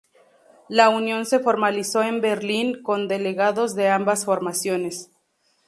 La 0.67 0.89
unión 0.89 1.27
se 1.27 1.37
formalizó 1.37 2.01
en 2.01 2.21
Berlín 2.21 2.81
con 2.81 3.07
delegados 3.07 3.75
de 3.75 3.89
ambas 3.89 4.25
formaciones. 4.25 5.11